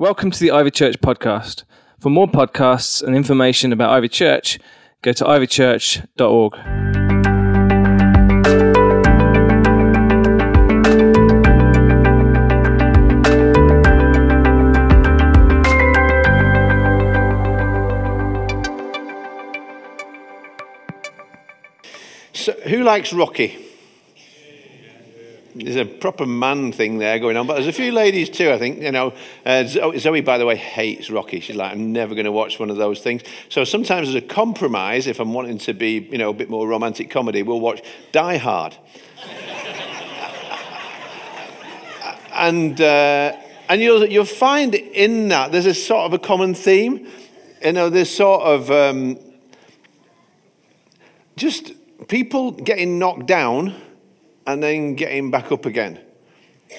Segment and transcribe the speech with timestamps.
[0.00, 1.64] Welcome to the Ivy Church podcast.
[1.98, 4.60] For more podcasts and information about Ivy Church,
[5.02, 6.54] go to ivychurch.org.
[22.32, 23.67] So, who likes Rocky?
[25.64, 28.58] There's a proper man thing there going on, but there's a few ladies too, I
[28.58, 28.80] think.
[28.80, 29.12] You know,
[29.44, 31.40] uh, Zoe, by the way, hates Rocky.
[31.40, 33.22] She's like, I'm never going to watch one of those things.
[33.48, 36.68] So sometimes, as a compromise, if I'm wanting to be, you know, a bit more
[36.68, 38.76] romantic comedy, we'll watch Die Hard.
[42.32, 43.36] and uh,
[43.68, 47.08] and you'll you'll find in that there's a sort of a common theme.
[47.64, 49.18] You know, there's sort of um,
[51.36, 51.72] just
[52.06, 53.74] people getting knocked down
[54.48, 56.00] and then getting back up again.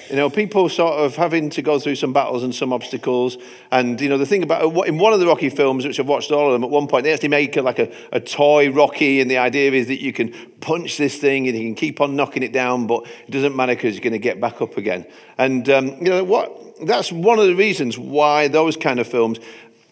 [0.08, 3.38] You know, people sort of having to go through some battles and some obstacles.
[3.70, 6.30] And, you know, the thing about in one of the Rocky films, which I've watched
[6.30, 9.20] all of them, at one point they actually make a, like a, a toy Rocky.
[9.20, 12.14] And the idea is that you can punch this thing and you can keep on
[12.16, 15.06] knocking it down, but it doesn't matter because you're going to get back up again.
[15.38, 19.38] And, um, you know, what that's one of the reasons why those kind of films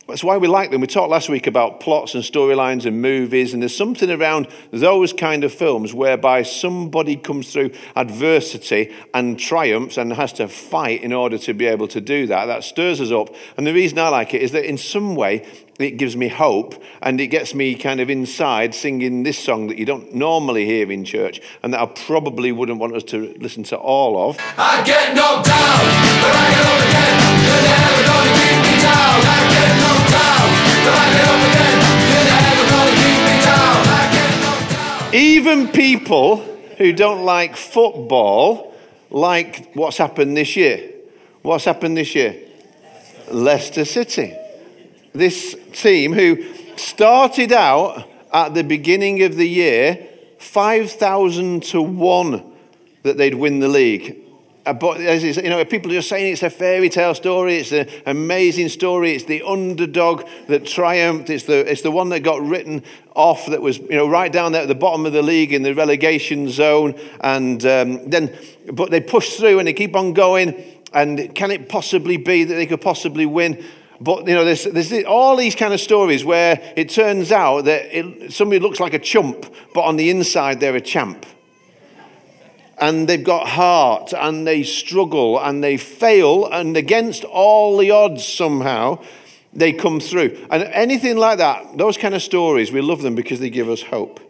[0.09, 0.81] that's why we like them.
[0.81, 5.12] We talked last week about plots and storylines and movies, and there's something around those
[5.12, 11.12] kind of films whereby somebody comes through adversity and triumphs and has to fight in
[11.12, 12.47] order to be able to do that.
[12.47, 13.34] That stirs us up.
[13.59, 15.47] And the reason I like it is that in some way,
[15.79, 19.77] it gives me hope and it gets me kind of inside singing this song that
[19.79, 23.62] you don't normally hear in church and that I probably wouldn't want us to listen
[23.64, 24.39] to all of.
[24.56, 25.84] I get knocked down,
[26.23, 27.19] but I get up again.
[27.69, 29.27] Never gonna keep me down.
[35.12, 36.36] Even people
[36.77, 38.75] who don't like football
[39.11, 40.91] like what's happened this year.
[41.42, 42.36] What's happened this year?
[43.30, 44.36] Leicester City.
[45.12, 46.45] This team who
[46.77, 50.06] started out at the beginning of the year
[50.39, 52.52] 5,000 to 1
[53.02, 54.17] that they'd win the league.
[54.73, 57.56] But you know, people are just saying it's a fairy tale story.
[57.56, 59.14] It's an amazing story.
[59.14, 61.30] It's the underdog that triumphed.
[61.30, 62.83] It's the it's the one that got written
[63.14, 63.46] off.
[63.46, 65.74] That was you know right down there at the bottom of the league in the
[65.74, 66.95] relegation zone.
[67.20, 68.36] And um, then,
[68.73, 70.55] but they push through and they keep on going.
[70.92, 73.64] And can it possibly be that they could possibly win?
[74.00, 77.96] But you know, there's, there's all these kind of stories where it turns out that
[77.96, 81.27] it, somebody looks like a chump, but on the inside they're a champ
[82.80, 88.27] and they've got heart and they struggle and they fail, and against all the odds,
[88.27, 89.02] somehow,
[89.52, 90.46] they come through.
[90.50, 93.83] And anything like that, those kind of stories, we love them because they give us
[93.83, 94.20] hope.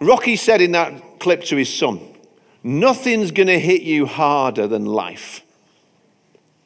[0.00, 2.00] Rocky said in that clip to his son,
[2.62, 5.42] Nothing's going to hit you harder than life.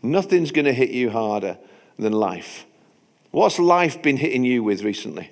[0.02, 1.58] Nothing's going to hit you harder
[1.98, 2.64] than life.
[3.30, 5.30] What's life been hitting you with recently?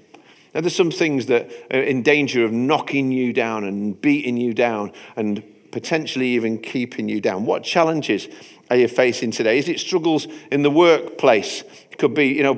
[0.54, 4.54] Now, there's some things that are in danger of knocking you down and beating you
[4.54, 7.44] down and potentially even keeping you down.
[7.44, 8.28] What challenges
[8.70, 9.58] are you facing today?
[9.58, 11.62] Is it struggles in the workplace?
[11.91, 12.54] It could be, you know,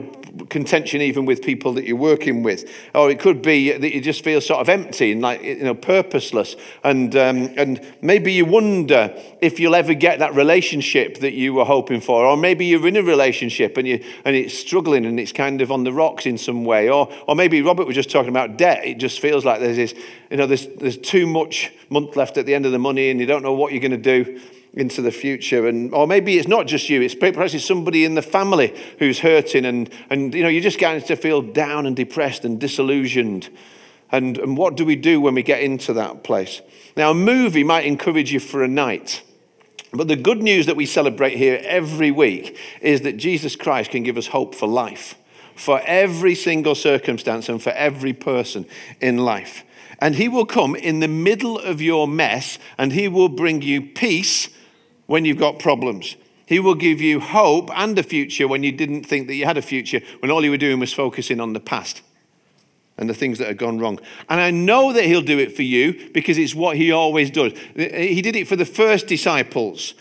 [0.48, 4.24] contention even with people that you're working with, or it could be that you just
[4.24, 9.14] feel sort of empty and like you know purposeless, and um, and maybe you wonder
[9.41, 12.96] if you'll ever get that relationship that you were hoping for, or maybe you're in
[12.96, 16.38] a relationship and you and it's struggling and it's kind of on the rocks in
[16.38, 18.84] some way, or or maybe Robert was just talking about debt.
[18.84, 19.94] It just feels like there's this,
[20.30, 23.20] you know, there's there's too much month left at the end of the money, and
[23.20, 24.41] you don't know what you're going to do
[24.75, 25.66] into the future.
[25.66, 29.20] And, or maybe it's not just you, it's perhaps it's somebody in the family who's
[29.20, 33.48] hurting and, and you know, you're just getting to feel down and depressed and disillusioned.
[34.12, 36.62] And, and what do we do when we get into that place?
[36.97, 39.22] Now, a movie might encourage you for a night.
[39.92, 44.03] But the good news that we celebrate here every week is that Jesus Christ can
[44.03, 45.16] give us hope for life,
[45.56, 48.66] for every single circumstance and for every person
[49.00, 49.64] in life.
[49.98, 53.82] And He will come in the middle of your mess and He will bring you
[53.82, 54.48] peace
[55.10, 56.15] when you've got problems.
[56.47, 59.57] He will give you hope and a future when you didn't think that you had
[59.57, 62.03] a future, when all you were doing was focusing on the past
[62.97, 63.98] and the things that had gone wrong.
[64.28, 67.54] And I know that He'll do it for you because it's what He always does.
[67.74, 69.95] He did it for the first disciples.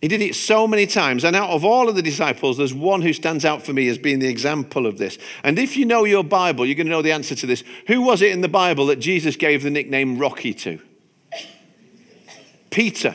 [0.00, 1.22] He did it so many times.
[1.22, 3.98] And out of all of the disciples, there's one who stands out for me as
[3.98, 5.18] being the example of this.
[5.44, 7.62] And if you know your Bible, you're going to know the answer to this.
[7.88, 10.80] Who was it in the Bible that Jesus gave the nickname Rocky to?
[12.70, 13.14] Peter.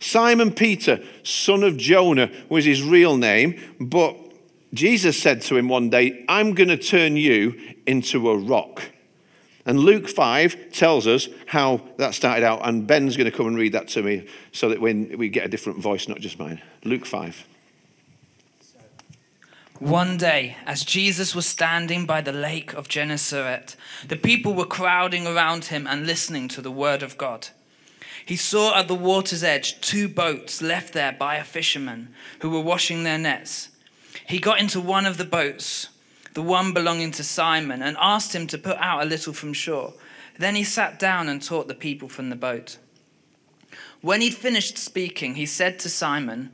[0.00, 4.16] Simon Peter, son of Jonah, was his real name, but
[4.72, 8.82] Jesus said to him one day, I'm going to turn you into a rock.
[9.66, 13.58] And Luke 5 tells us how that started out, and Ben's going to come and
[13.58, 16.62] read that to me so that when we get a different voice, not just mine.
[16.84, 17.46] Luke 5.
[19.80, 23.76] One day, as Jesus was standing by the lake of Gennesaret,
[24.06, 27.48] the people were crowding around him and listening to the word of God.
[28.24, 32.60] He saw at the water's edge two boats left there by a fisherman who were
[32.60, 33.70] washing their nets.
[34.26, 35.88] He got into one of the boats,
[36.34, 39.94] the one belonging to Simon, and asked him to put out a little from shore.
[40.38, 42.78] Then he sat down and taught the people from the boat.
[44.00, 46.50] When he'd finished speaking, he said to Simon,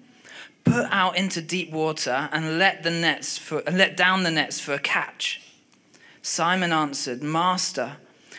[0.64, 4.72] Put out into deep water and let, the nets for, let down the nets for
[4.72, 5.40] a catch.
[6.22, 7.98] Simon answered, Master,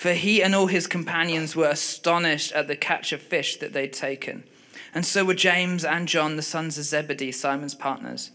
[0.00, 3.92] For he and all his companions were astonished at the catch of fish that they'd
[3.92, 4.44] taken.
[4.94, 8.30] And so were James and John, the sons of Zebedee, Simon's partners.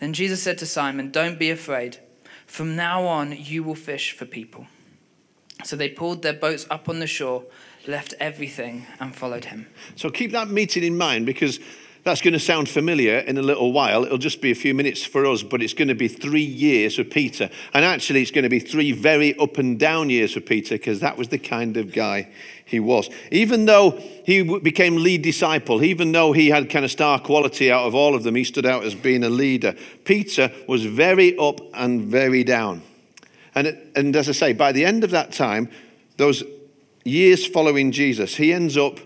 [0.00, 1.98] Then Jesus said to Simon, Don't be afraid.
[2.48, 4.66] From now on, you will fish for people.
[5.62, 7.44] So they pulled their boats up on the shore,
[7.86, 9.68] left everything, and followed him.
[9.94, 11.60] So keep that meeting in mind because
[12.04, 14.04] that's going to sound familiar in a little while.
[14.04, 16.96] It'll just be a few minutes for us, but it's going to be three years
[16.96, 17.48] for Peter.
[17.72, 20.98] And actually, it's going to be three very up and down years for Peter because
[21.00, 22.28] that was the kind of guy
[22.64, 23.08] he was.
[23.30, 23.92] Even though
[24.24, 28.16] he became lead disciple, even though he had kind of star quality out of all
[28.16, 29.76] of them, he stood out as being a leader.
[30.04, 32.82] Peter was very up and very down.
[33.54, 35.68] And, and as I say, by the end of that time,
[36.16, 36.42] those
[37.04, 38.98] years following Jesus, he ends up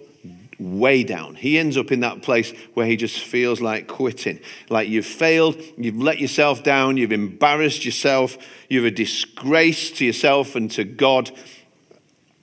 [0.58, 1.34] way down.
[1.34, 4.40] He ends up in that place where he just feels like quitting.
[4.70, 8.38] Like you've failed, you've let yourself down, you've embarrassed yourself,
[8.68, 11.30] you're a disgrace to yourself and to God.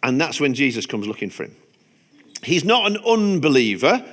[0.02, 1.56] And that's when Jesus comes looking for him.
[2.44, 4.06] He's not an unbeliever.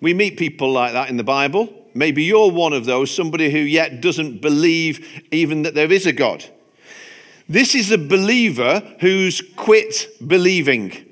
[0.00, 1.72] We meet people like that in the Bible.
[1.94, 6.12] Maybe you're one of those, somebody who yet doesn't believe even that there is a
[6.12, 6.44] God.
[7.48, 11.11] This is a believer who's quit believing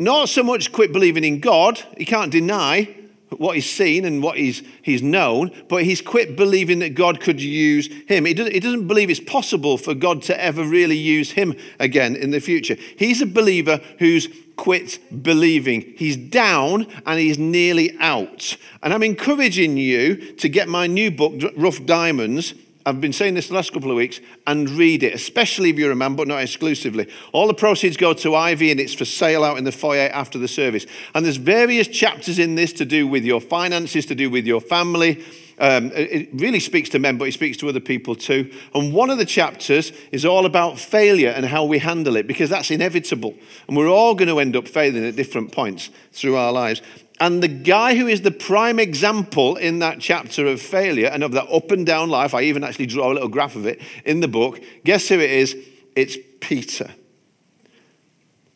[0.00, 2.96] not so much quit believing in God, he can't deny
[3.36, 7.40] what he's seen and what he's, he's known, but he's quit believing that God could
[7.40, 8.24] use him.
[8.24, 12.16] He doesn't, he doesn't believe it's possible for God to ever really use him again
[12.16, 12.76] in the future.
[12.96, 15.94] He's a believer who's quit believing.
[15.96, 18.56] He's down and he's nearly out.
[18.82, 22.54] And I'm encouraging you to get my new book, Rough Diamonds
[22.86, 25.92] I've been saying this the last couple of weeks, and read it, especially if you're
[25.92, 27.06] a man, but not exclusively.
[27.32, 30.38] All the proceeds go to Ivy, and it's for sale out in the foyer after
[30.38, 30.86] the service.
[31.14, 34.60] And there's various chapters in this to do with your finances, to do with your
[34.62, 35.22] family.
[35.60, 38.50] Um, it really speaks to men, but it speaks to other people too.
[38.74, 42.48] And one of the chapters is all about failure and how we handle it, because
[42.48, 43.34] that's inevitable.
[43.68, 46.80] And we're all going to end up failing at different points through our lives.
[47.20, 51.32] And the guy who is the prime example in that chapter of failure and of
[51.32, 54.20] that up and down life, I even actually draw a little graph of it in
[54.20, 54.60] the book.
[54.84, 55.54] Guess who it is?
[55.94, 56.88] It's Peter.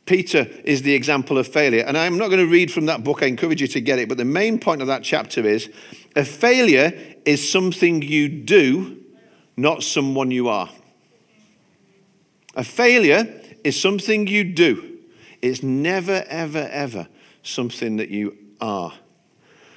[0.06, 1.82] Peter is the example of failure.
[1.86, 4.08] And I'm not going to read from that book, I encourage you to get it.
[4.08, 5.70] But the main point of that chapter is
[6.14, 6.92] a failure
[7.24, 9.02] is something you do,
[9.56, 10.69] not someone you are.
[12.55, 14.98] A failure is something you do,
[15.40, 17.08] it's never, ever, ever
[17.43, 18.93] something that you are.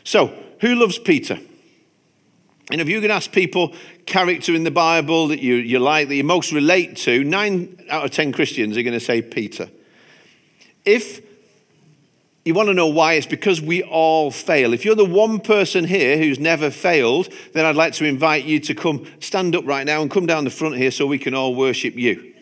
[0.04, 1.40] So, who loves Peter?
[2.70, 3.74] And if you can ask people
[4.06, 8.06] character in the Bible that you, you like, that you most relate to, nine out
[8.06, 9.70] of ten Christians are going to say Peter.
[10.88, 11.22] If
[12.46, 14.74] you want to know why, it's because we all fail.
[14.74, 18.60] If you're the one person here who's never failed, then I'd like to invite you
[18.62, 21.34] to come stand up right now and come down the front here so we can
[21.34, 22.34] all worship you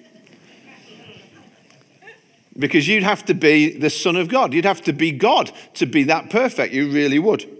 [2.58, 4.54] because you'd have to be the Son of God.
[4.54, 6.74] You'd have to be God to be that perfect.
[6.74, 7.55] You really would.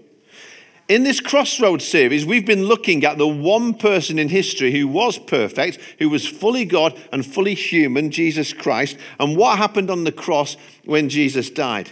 [0.88, 5.18] In this Crossroads series, we've been looking at the one person in history who was
[5.18, 10.12] perfect, who was fully God and fully human, Jesus Christ, and what happened on the
[10.12, 11.90] cross when Jesus died.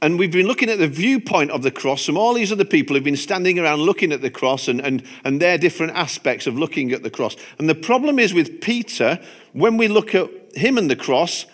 [0.00, 2.96] And we've been looking at the viewpoint of the cross from all these other people
[2.96, 6.58] who've been standing around looking at the cross and, and, and their different aspects of
[6.58, 7.36] looking at the cross.
[7.58, 9.20] And the problem is with Peter,
[9.52, 11.44] when we look at him and the cross,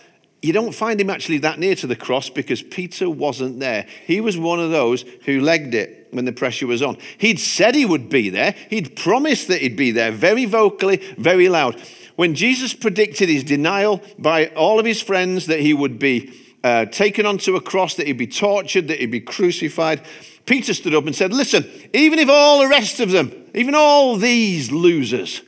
[0.41, 3.85] you don't find him actually that near to the cross because Peter wasn't there.
[4.07, 6.97] He was one of those who legged it when the pressure was on.
[7.17, 11.47] He'd said he would be there, he'd promised that he'd be there very vocally, very
[11.47, 11.81] loud.
[12.15, 16.33] When Jesus predicted his denial by all of his friends that he would be
[16.63, 20.01] uh, taken onto a cross, that he'd be tortured, that he'd be crucified,
[20.45, 24.17] Peter stood up and said, Listen, even if all the rest of them, even all
[24.17, 25.41] these losers,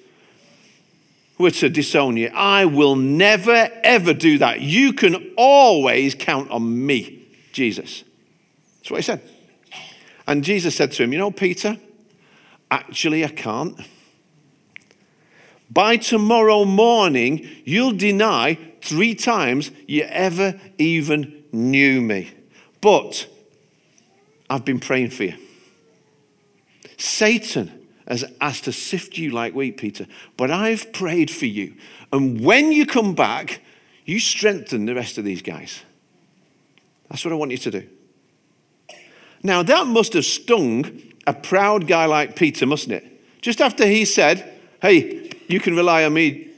[1.43, 4.61] were to disown you, I will never, ever do that.
[4.61, 8.03] You can always count on me, Jesus.
[8.79, 9.21] That's what he said.
[10.25, 11.77] And Jesus said to him, You know, Peter,
[12.71, 13.79] actually, I can't.
[15.69, 22.31] By tomorrow morning, you'll deny three times you ever even knew me.
[22.81, 23.27] But
[24.49, 25.35] I've been praying for you.
[26.97, 30.07] Satan has asked to sift you like wheat, Peter,
[30.37, 31.75] but I've prayed for you.
[32.11, 33.61] And when you come back,
[34.05, 35.83] you strengthen the rest of these guys.
[37.09, 37.87] That's what I want you to do.
[39.43, 43.41] Now, that must have stung a proud guy like Peter, mustn't it?
[43.41, 46.49] Just after he said, Hey, you can rely on me,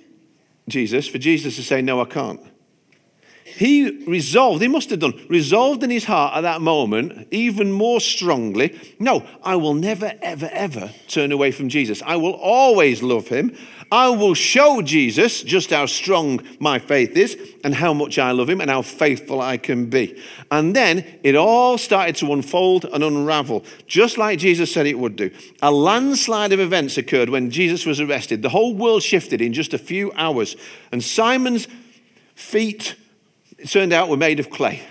[0.68, 2.40] Jesus, for Jesus to say, No, I can't.
[3.58, 8.02] He resolved, he must have done, resolved in his heart at that moment, even more
[8.02, 12.02] strongly, no, I will never, ever, ever turn away from Jesus.
[12.06, 13.56] I will always love him.
[13.92, 18.50] I will show Jesus just how strong my faith is and how much I love
[18.50, 20.22] him and how faithful I can be.
[20.52, 25.16] And then it all started to unfold and unravel, just like Jesus said it would
[25.16, 25.32] do.
[25.62, 28.42] A landslide of events occurred when Jesus was arrested.
[28.42, 30.58] The whole world shifted in just a few hours.
[30.92, 31.70] And Simon's
[32.34, 32.96] feet
[33.58, 34.82] it turned out we were made of clay.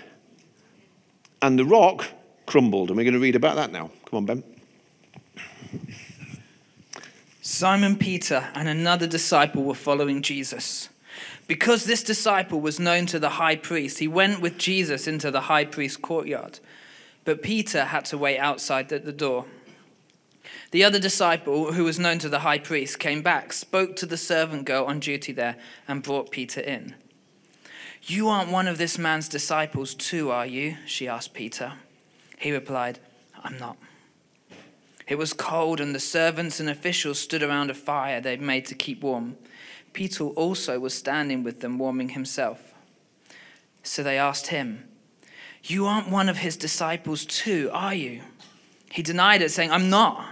[1.41, 2.05] And the rock
[2.45, 2.89] crumbled.
[2.89, 3.91] And we're going to read about that now.
[4.05, 4.43] Come on, Ben.
[7.41, 10.89] Simon Peter and another disciple were following Jesus.
[11.47, 15.41] Because this disciple was known to the high priest, he went with Jesus into the
[15.41, 16.59] high priest's courtyard.
[17.23, 19.45] But Peter had to wait outside at the door.
[20.71, 24.17] The other disciple, who was known to the high priest, came back, spoke to the
[24.17, 25.55] servant girl on duty there,
[25.87, 26.95] and brought Peter in.
[28.07, 30.77] You aren't one of this man's disciples, too, are you?
[30.85, 31.73] She asked Peter.
[32.37, 32.99] He replied,
[33.43, 33.77] I'm not.
[35.07, 38.75] It was cold, and the servants and officials stood around a fire they'd made to
[38.75, 39.37] keep warm.
[39.91, 42.75] Peter also was standing with them, warming himself.
[43.81, 44.87] So they asked him,
[45.63, 48.21] You aren't one of his disciples, too, are you?
[48.91, 50.23] He denied it, saying, I'm not.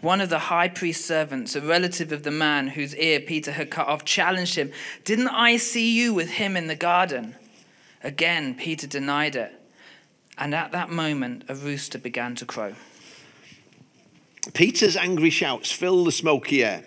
[0.00, 3.70] One of the high priest's servants, a relative of the man whose ear Peter had
[3.70, 4.70] cut off, challenged him,
[5.04, 7.34] Didn't I see you with him in the garden?
[8.04, 9.52] Again, Peter denied it.
[10.36, 12.74] And at that moment, a rooster began to crow.
[14.54, 16.84] Peter's angry shouts fill the smoky air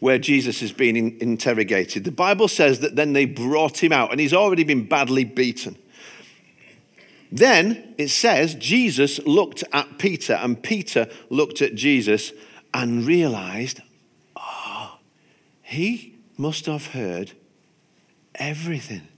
[0.00, 2.04] where Jesus is being in- interrogated.
[2.04, 5.76] The Bible says that then they brought him out, and he's already been badly beaten.
[7.32, 12.32] Then it says Jesus looked at Peter, and Peter looked at Jesus
[12.72, 13.80] and realized,
[14.36, 14.98] oh,
[15.62, 17.32] he must have heard
[18.34, 19.08] everything.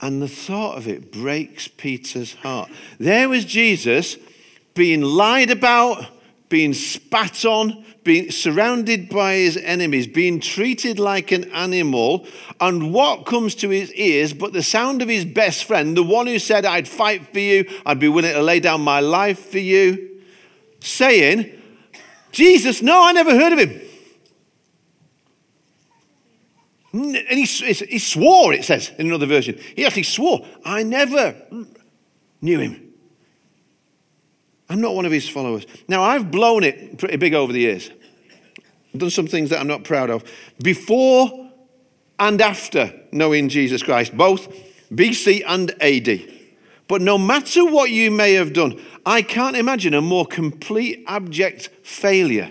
[0.00, 2.70] And the thought of it breaks Peter's heart.
[2.98, 4.16] There was Jesus
[4.74, 6.06] being lied about,
[6.48, 12.26] being spat on, being surrounded by his enemies, being treated like an animal.
[12.60, 16.26] And what comes to his ears but the sound of his best friend, the one
[16.26, 19.58] who said, I'd fight for you, I'd be willing to lay down my life for
[19.58, 20.07] you,
[20.88, 21.52] saying,
[22.32, 23.80] Jesus, no, I never heard of him.
[26.92, 29.58] And he, he swore, it says in another version.
[29.76, 31.36] He actually swore, I never
[32.40, 32.88] knew him.
[34.70, 35.66] I'm not one of his followers.
[35.86, 37.90] Now, I've blown it pretty big over the years.
[38.92, 40.24] I've done some things that I'm not proud of.
[40.62, 41.50] Before
[42.18, 44.48] and after knowing Jesus Christ, both
[44.90, 46.34] BC and AD.
[46.88, 51.70] But no matter what you may have done, I can't imagine a more complete abject
[51.82, 52.50] failure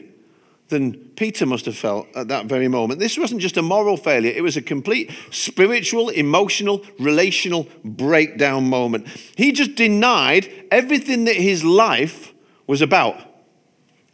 [0.70, 3.00] than Peter must have felt at that very moment.
[3.00, 9.08] This wasn't just a moral failure, it was a complete spiritual, emotional, relational breakdown moment.
[9.36, 12.34] He just denied everything that his life
[12.66, 13.22] was about.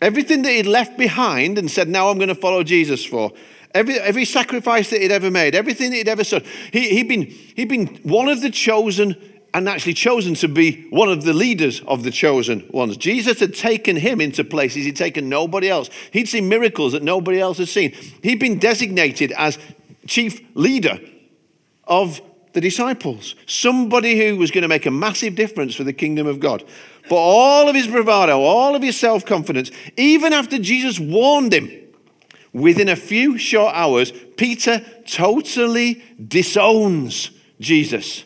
[0.02, 3.32] Everything that he'd left behind and said, Now I'm going to follow Jesus for.
[3.74, 6.44] Every, every sacrifice that he'd ever made, everything that he'd ever done.
[6.74, 9.16] He, he'd, been, he'd been one of the chosen
[9.54, 12.98] and actually chosen to be one of the leaders of the chosen ones.
[12.98, 15.90] Jesus had taken him into places he'd taken nobody else.
[16.12, 17.92] He'd seen miracles that nobody else had seen.
[18.24, 19.60] He'd been designated as
[20.08, 21.00] chief leader
[21.84, 22.20] of
[22.54, 26.40] the disciples, somebody who was going to make a massive difference for the kingdom of
[26.40, 26.64] God.
[27.10, 31.70] But all of his bravado, all of his self confidence, even after Jesus warned him,
[32.54, 38.24] within a few short hours, Peter totally disowns Jesus.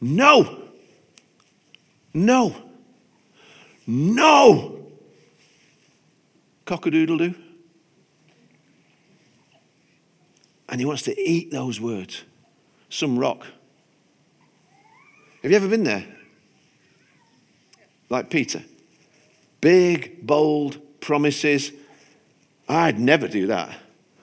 [0.00, 0.62] No.
[2.14, 2.56] No.
[3.86, 4.86] No.
[6.66, 7.34] Cockadoodle doo.
[10.68, 12.22] And he wants to eat those words.
[12.88, 13.46] Some rock.
[15.42, 16.06] Have you ever been there?
[18.10, 18.62] like Peter.
[19.60, 21.72] Big, bold promises.
[22.68, 23.78] I'd never do that.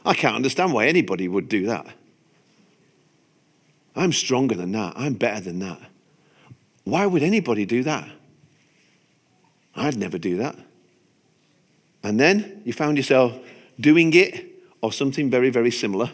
[0.06, 1.88] I can't understand why anybody would do that.
[3.98, 4.94] I'm stronger than that.
[4.96, 5.80] I'm better than that.
[6.84, 8.08] Why would anybody do that?
[9.76, 10.56] I'd never do that.
[12.04, 13.38] And then you found yourself
[13.80, 14.46] doing it
[14.82, 16.12] or something very, very similar.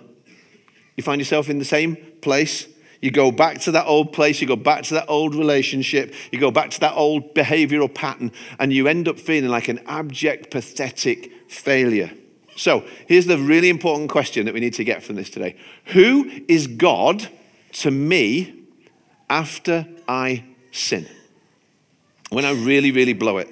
[0.96, 2.68] You find yourself in the same place.
[3.02, 6.40] You go back to that old place, you go back to that old relationship, you
[6.40, 10.50] go back to that old behavioral pattern, and you end up feeling like an abject,
[10.52, 12.12] pathetic failure.
[12.56, 16.44] So here's the really important question that we need to get from this today Who
[16.48, 17.28] is God
[17.74, 18.54] to me
[19.30, 21.08] after I sin?
[22.30, 23.50] When I really, really blow it.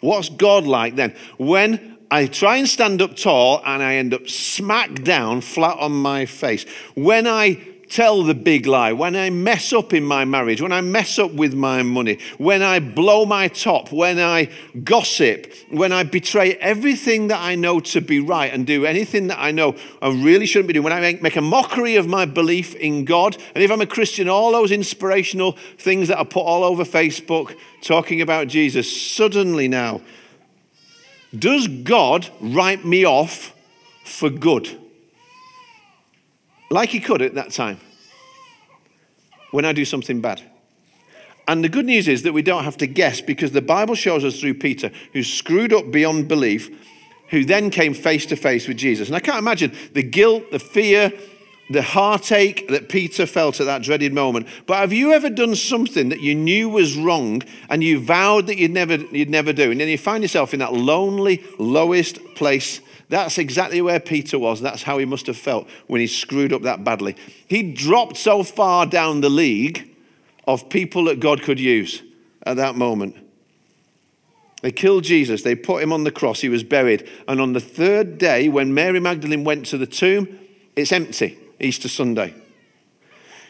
[0.00, 1.14] What's God like then?
[1.38, 5.92] When I try and stand up tall and I end up smack down flat on
[5.92, 6.64] my face.
[6.94, 10.80] When I tell the big lie, when I mess up in my marriage, when I
[10.80, 14.50] mess up with my money, when I blow my top, when I
[14.84, 19.38] gossip, when I betray everything that I know to be right and do anything that
[19.40, 22.74] I know I really shouldn't be doing, when I make a mockery of my belief
[22.74, 26.64] in God, and if I'm a Christian, all those inspirational things that I put all
[26.64, 30.00] over Facebook talking about Jesus, suddenly now,
[31.36, 33.54] does God write me off
[34.04, 34.78] for good?
[36.70, 37.78] Like he could at that time
[39.50, 40.42] when I do something bad.
[41.46, 44.22] And the good news is that we don't have to guess because the Bible shows
[44.22, 46.68] us through Peter, who screwed up beyond belief,
[47.30, 49.08] who then came face to face with Jesus.
[49.08, 51.10] And I can't imagine the guilt, the fear,
[51.70, 54.46] the heartache that Peter felt at that dreaded moment.
[54.66, 58.58] But have you ever done something that you knew was wrong and you vowed that
[58.58, 59.70] you'd never, you'd never do?
[59.70, 64.60] And then you find yourself in that lonely, lowest place that's exactly where Peter was.
[64.60, 67.16] That's how he must have felt when he screwed up that badly.
[67.46, 69.96] He dropped so far down the league
[70.46, 72.02] of people that God could use
[72.44, 73.16] at that moment.
[74.60, 75.42] They killed Jesus.
[75.42, 76.40] They put him on the cross.
[76.40, 77.08] He was buried.
[77.26, 80.38] And on the third day, when Mary Magdalene went to the tomb,
[80.76, 82.34] it's empty, Easter Sunday.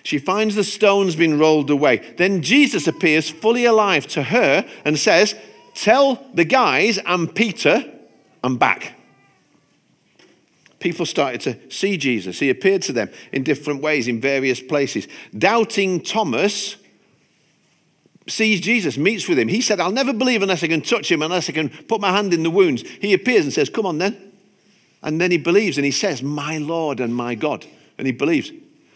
[0.05, 2.15] She finds the stones been rolled away.
[2.17, 5.35] Then Jesus appears fully alive to her and says,
[5.75, 7.85] Tell the guys and Peter,
[8.45, 8.98] I'm back
[10.81, 12.39] people started to see Jesus.
[12.39, 15.09] He appeared to them in different ways in various places.
[15.37, 16.77] Doubting Thomas
[18.31, 19.49] sees Jesus, meets with him.
[19.49, 22.13] He said, I'll never believe unless I can touch him, unless I can put my
[22.13, 22.83] hand in the wounds.
[22.83, 24.33] He appears and says, Come on then.
[25.03, 27.67] And then he believes and he says, My Lord and my God.
[27.97, 28.53] And he believes.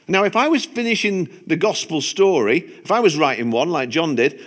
[0.09, 4.17] Now, if I was finishing the gospel story, if I was writing one like John
[4.17, 4.41] did,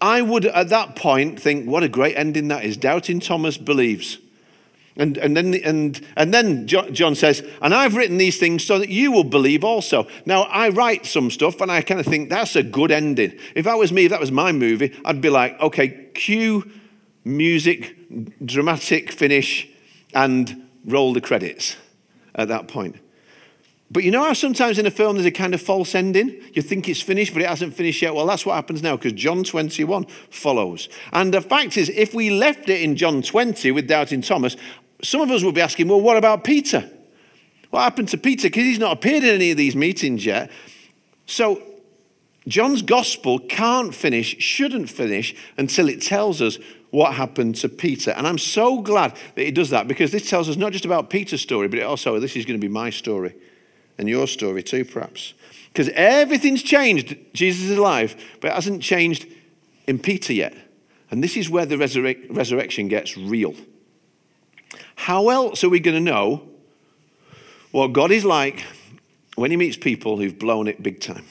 [0.00, 2.76] I would at that point think, What a great ending that is.
[2.76, 4.18] Doubting Thomas believes.
[4.96, 8.88] And, and, then, and, and then John says, And I've written these things so that
[8.88, 10.06] you will believe also.
[10.26, 13.38] Now, I write some stuff and I kind of think that's a good ending.
[13.54, 16.70] If that was me, if that was my movie, I'd be like, okay, cue
[17.24, 17.96] music,
[18.44, 19.68] dramatic finish,
[20.12, 21.76] and roll the credits
[22.34, 22.96] at that point.
[23.92, 26.40] But you know how sometimes in a film there's a kind of false ending?
[26.52, 28.14] You think it's finished, but it hasn't finished yet.
[28.14, 30.88] Well, that's what happens now because John 21 follows.
[31.12, 34.56] And the fact is, if we left it in John 20 with doubting Thomas,
[35.02, 36.88] some of us will be asking, well, what about Peter?
[37.70, 38.48] What happened to Peter?
[38.48, 40.50] Because he's not appeared in any of these meetings yet.
[41.26, 41.62] So,
[42.48, 46.58] John's gospel can't finish, shouldn't finish, until it tells us
[46.90, 48.10] what happened to Peter.
[48.12, 51.10] And I'm so glad that it does that because this tells us not just about
[51.10, 53.34] Peter's story, but also, oh, this is going to be my story
[53.98, 55.34] and your story too, perhaps.
[55.68, 57.16] Because everything's changed.
[57.32, 59.26] Jesus is alive, but it hasn't changed
[59.86, 60.56] in Peter yet.
[61.10, 63.54] And this is where the resurrection gets real.
[64.96, 66.48] How else are we going to know
[67.70, 68.64] what God is like
[69.34, 71.24] when he meets people who've blown it big time?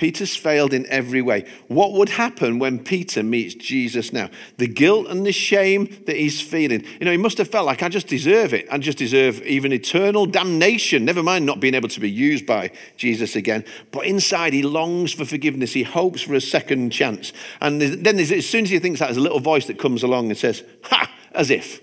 [0.00, 1.44] Peter's failed in every way.
[1.68, 4.30] What would happen when Peter meets Jesus now?
[4.56, 6.86] The guilt and the shame that he's feeling.
[6.98, 8.66] You know, he must have felt like, I just deserve it.
[8.70, 12.70] I just deserve even eternal damnation, never mind not being able to be used by
[12.96, 13.62] Jesus again.
[13.92, 15.74] But inside, he longs for forgiveness.
[15.74, 17.34] He hopes for a second chance.
[17.60, 20.30] And then, as soon as he thinks that, there's a little voice that comes along
[20.30, 21.10] and says, Ha!
[21.32, 21.82] As if.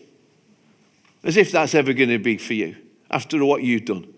[1.23, 2.75] As if that's ever going to be for you
[3.09, 4.13] after what you've done.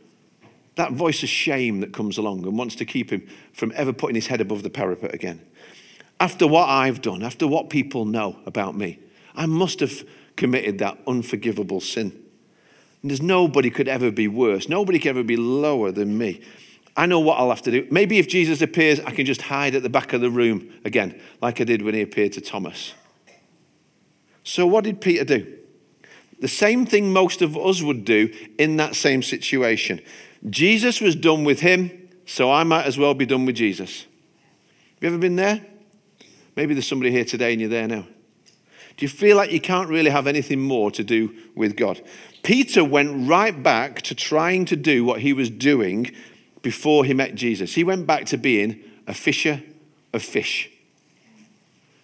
[0.76, 4.16] That voice of shame that comes along and wants to keep him from ever putting
[4.16, 5.42] his head above the parapet again.
[6.20, 9.00] After what I've done, after what people know about me,
[9.36, 12.12] I must have committed that unforgivable sin.
[13.02, 14.68] And there's nobody could ever be worse.
[14.68, 16.42] Nobody could ever be lower than me.
[16.98, 17.88] I know what I'll have to do.
[17.90, 21.22] Maybe if Jesus appears, I can just hide at the back of the room again,
[21.42, 22.94] like I did when he appeared to Thomas.
[24.44, 25.59] So, what did Peter do?
[26.40, 30.02] The same thing most of us would do in that same situation.
[30.50, 34.02] Jesus was done with him, so I might as well be done with Jesus.
[34.96, 35.66] Have you ever been there?
[36.56, 38.08] Maybe there's somebody here today and you're there now.
[38.98, 42.02] Do you feel like you can't really have anything more to do with God?
[42.44, 46.12] Peter went right back to trying to do what he was doing
[46.62, 47.76] before he met Jesus.
[47.76, 49.64] He went back to being a fisher
[50.14, 50.70] of fish.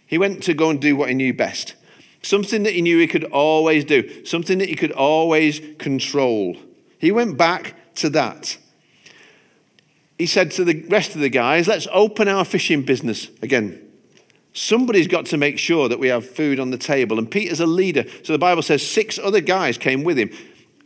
[0.08, 1.76] He went to go and do what he knew best.
[2.26, 6.58] Something that he knew he could always do, something that he could always control.
[6.98, 8.58] He went back to that.
[10.18, 13.80] He said to the rest of the guys, let's open our fishing business again.
[14.54, 17.20] Somebody's got to make sure that we have food on the table.
[17.20, 18.06] And Peter's a leader.
[18.24, 20.32] So the Bible says six other guys came with him.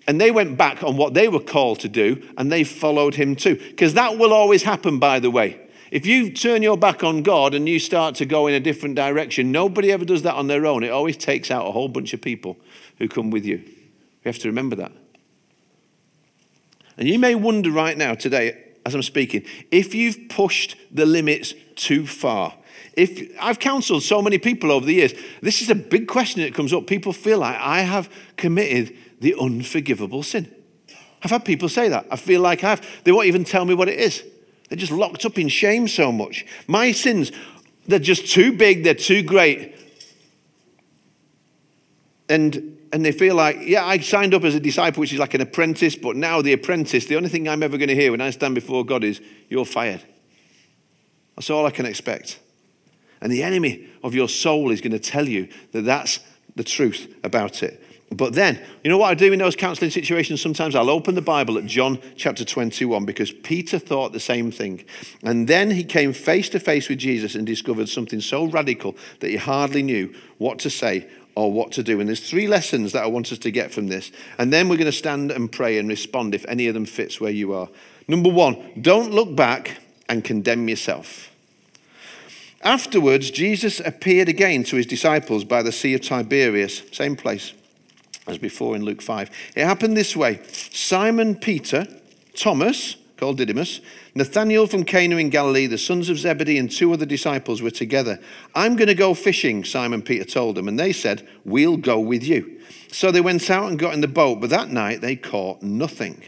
[0.10, 3.38] And they went back on what they were called to do, and they followed him
[3.38, 3.56] too.
[3.56, 5.69] Because that will always happen, by the way.
[5.92, 8.96] If you turn your back on God and you start to go in a different
[8.96, 10.84] direction, nobody ever does that on their own.
[10.84, 12.58] It always takes out a whole bunch of people
[12.98, 13.58] who come with you.
[13.58, 14.92] We have to remember that.
[16.98, 21.54] And you may wonder right now, today, as I'm speaking, if you've pushed the limits
[21.76, 22.56] too far.
[22.94, 26.54] If I've counseled so many people over the years, this is a big question that
[26.54, 26.88] comes up.
[26.88, 30.54] People feel like I have committed the unforgivable sin.
[31.24, 32.08] I've had people say that.
[32.12, 34.24] I feel like I've, they won't even tell me what it is.
[34.70, 36.46] They're just locked up in shame so much.
[36.68, 37.32] My sins,
[37.88, 39.76] they're just too big, they're too great.
[42.30, 45.34] And and they feel like, yeah, I signed up as a disciple, which is like
[45.34, 48.22] an apprentice, but now the apprentice, the only thing I'm ever going to hear when
[48.22, 50.04] I stand before God is, you're fired.
[51.36, 52.40] That's all I can expect.
[53.22, 56.20] And the enemy of your soul is going to tell you that that's
[56.56, 57.84] the truth about it.
[58.12, 60.42] But then, you know what I do in those counseling situations?
[60.42, 64.84] Sometimes I'll open the Bible at John chapter 21 because Peter thought the same thing.
[65.22, 69.30] And then he came face to face with Jesus and discovered something so radical that
[69.30, 72.00] he hardly knew what to say or what to do.
[72.00, 74.12] And there's three lessons that I want us to get from this.
[74.40, 77.22] And then we're going to stand and pray and respond if any of them fits
[77.22, 77.70] where you are.
[78.08, 81.30] Number one, don't look back and condemn yourself.
[82.64, 87.54] Afterwards, Jesus appeared again to his disciples by the Sea of Tiberias, same place
[88.30, 89.30] as before in Luke 5.
[89.56, 91.88] It happened this way Simon Peter,
[92.36, 93.82] Thomas, called Didymus,
[94.16, 98.20] Nathanael from Cana in Galilee, the sons of Zebedee, and two other disciples were together.
[98.56, 102.24] I'm going to go fishing, Simon Peter told them, and they said, We'll go with
[102.24, 102.62] you.
[102.92, 106.24] So they went out and got in the boat, but that night they caught nothing.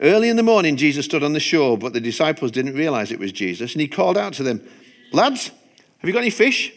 [0.00, 3.20] Early in the morning, Jesus stood on the shore, but the disciples didn't realize it
[3.20, 4.66] was Jesus, and he called out to them,
[5.12, 5.48] Lads,
[5.98, 6.72] have you got any fish?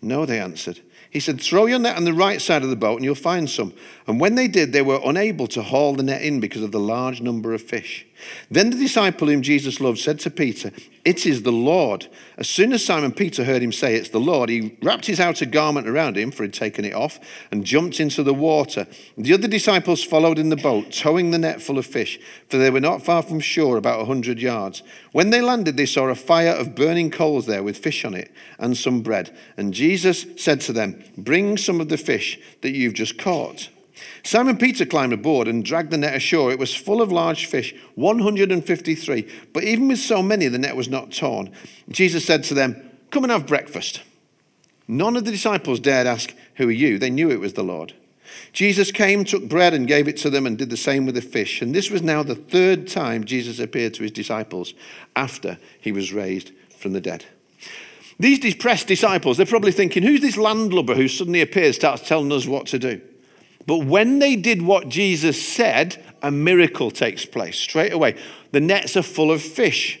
[0.00, 0.80] No, they answered.
[1.14, 3.48] He said, Throw your net on the right side of the boat and you'll find
[3.48, 3.72] some.
[4.08, 6.80] And when they did, they were unable to haul the net in because of the
[6.80, 8.04] large number of fish.
[8.50, 10.70] Then the disciple whom Jesus loved said to Peter,
[11.04, 12.08] It is the Lord.
[12.36, 15.46] As soon as Simon Peter heard him say, It's the Lord, he wrapped his outer
[15.46, 17.18] garment around him, for he'd taken it off,
[17.50, 18.86] and jumped into the water.
[19.16, 22.70] The other disciples followed in the boat, towing the net full of fish, for they
[22.70, 24.82] were not far from shore, about a hundred yards.
[25.12, 28.30] When they landed, they saw a fire of burning coals there with fish on it
[28.58, 29.36] and some bread.
[29.56, 33.68] And Jesus said to them, Bring some of the fish that you've just caught.
[34.22, 36.50] Simon Peter climbed aboard and dragged the net ashore.
[36.50, 39.28] It was full of large fish, 153.
[39.52, 41.52] But even with so many, the net was not torn.
[41.88, 44.02] Jesus said to them, Come and have breakfast.
[44.88, 46.98] None of the disciples dared ask, Who are you?
[46.98, 47.94] They knew it was the Lord.
[48.52, 51.22] Jesus came, took bread, and gave it to them, and did the same with the
[51.22, 51.62] fish.
[51.62, 54.74] And this was now the third time Jesus appeared to his disciples
[55.14, 57.26] after he was raised from the dead.
[58.18, 62.46] These depressed disciples, they're probably thinking, Who's this landlubber who suddenly appears, starts telling us
[62.46, 63.00] what to do?
[63.66, 68.16] But when they did what Jesus said, a miracle takes place straight away.
[68.52, 70.00] The nets are full of fish.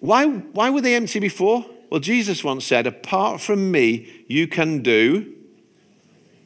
[0.00, 1.66] Why, why were they empty before?
[1.90, 5.32] Well, Jesus once said, Apart from me, you can do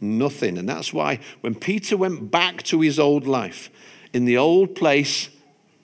[0.01, 0.59] nothing.
[0.59, 3.71] And that's why when Peter went back to his old life,
[4.12, 5.31] in the old place,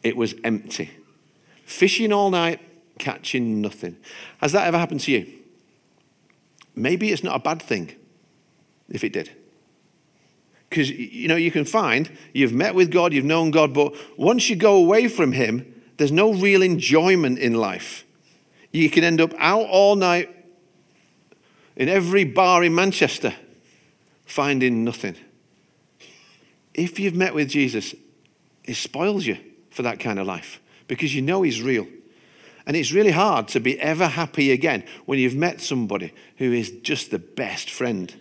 [0.03, 0.91] it was empty.
[1.65, 2.61] Fishing all night,
[2.99, 3.97] catching nothing.
[4.39, 5.33] Has that ever happened to you?
[6.75, 7.95] Maybe it's not a bad thing
[8.91, 9.31] if it did.
[10.69, 14.51] Because, you know, you can find you've met with God, you've known God, but once
[14.51, 18.05] you go away from Him, there's no real enjoyment in life.
[18.73, 20.35] You can end up out all night
[21.77, 23.35] in every bar in Manchester
[24.27, 25.17] finding nothing.
[26.75, 27.95] If you've met with Jesus,
[28.65, 29.39] it spoils you
[29.71, 31.87] for that kind of life because you know He's real.
[32.67, 36.71] And it's really hard to be ever happy again when you've met somebody who is
[36.83, 38.13] just the best friend.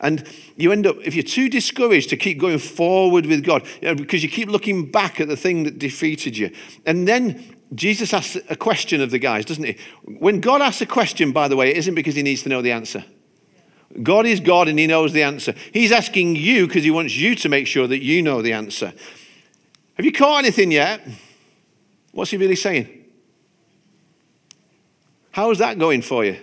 [0.00, 3.88] And you end up, if you're too discouraged to keep going forward with God, you
[3.88, 6.50] know, because you keep looking back at the thing that defeated you.
[6.84, 9.76] And then Jesus asks a question of the guys, doesn't he?
[10.04, 12.62] When God asks a question, by the way, it isn't because he needs to know
[12.62, 13.04] the answer.
[14.02, 15.54] God is God and he knows the answer.
[15.72, 18.92] He's asking you because he wants you to make sure that you know the answer.
[19.94, 21.00] Have you caught anything yet?
[22.12, 23.04] What's he really saying?
[25.30, 26.38] How's that going for you?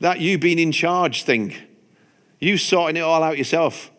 [0.00, 1.54] That you being in charge thing,
[2.40, 3.90] you sorting it all out yourself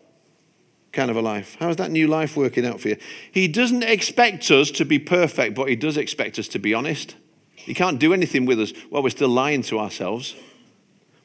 [0.92, 1.56] kind of a life.
[1.58, 2.96] How's that new life working out for you?
[3.30, 7.16] He doesn't expect us to be perfect, but He does expect us to be honest.
[7.54, 10.34] He can't do anything with us while we're still lying to ourselves.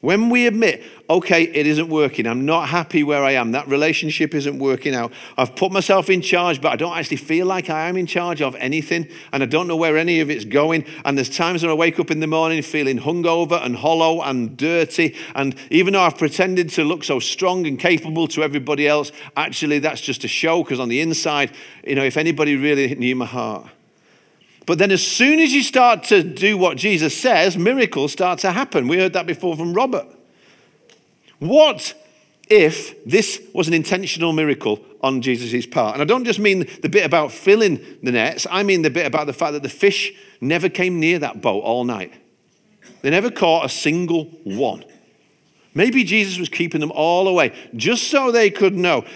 [0.00, 4.32] When we admit, okay, it isn't working, I'm not happy where I am, that relationship
[4.32, 7.88] isn't working out, I've put myself in charge, but I don't actually feel like I
[7.88, 10.84] am in charge of anything, and I don't know where any of it's going.
[11.04, 14.56] And there's times when I wake up in the morning feeling hungover and hollow and
[14.56, 19.10] dirty, and even though I've pretended to look so strong and capable to everybody else,
[19.36, 21.50] actually that's just a show, because on the inside,
[21.82, 23.68] you know, if anybody really knew my heart,
[24.68, 28.52] but then, as soon as you start to do what Jesus says, miracles start to
[28.52, 28.86] happen.
[28.86, 30.06] We heard that before from Robert.
[31.38, 31.94] What
[32.50, 35.94] if this was an intentional miracle on Jesus' part?
[35.94, 39.06] And I don't just mean the bit about filling the nets, I mean the bit
[39.06, 42.12] about the fact that the fish never came near that boat all night.
[43.00, 44.84] They never caught a single one.
[45.72, 49.06] Maybe Jesus was keeping them all away just so they could know.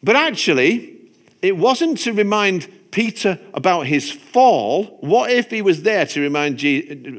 [0.00, 0.96] But actually,
[1.42, 6.58] it wasn't to remind Peter about his fall, what if he was there to remind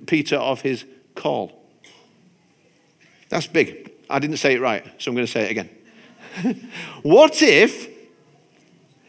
[0.08, 1.52] Peter of his call?
[3.30, 3.92] That's big.
[4.10, 5.70] I didn't say it right, so I'm going to say it again.
[7.04, 7.90] what if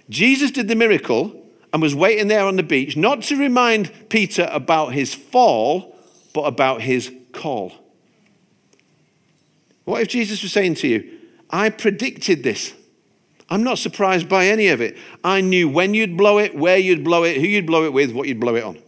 [0.09, 1.35] Jesus did the miracle
[1.73, 5.97] and was waiting there on the beach, not to remind Peter about his fall,
[6.33, 7.73] but about his call?
[9.85, 11.19] What if Jesus was saying to you,
[11.51, 12.75] I predicted this?
[13.51, 14.97] I'm not surprised by any of it.
[15.23, 18.13] I knew when you'd blow it, where you'd blow it, who you'd blow it with,
[18.13, 18.79] what you'd blow it on.